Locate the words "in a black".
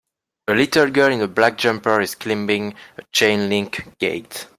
1.13-1.59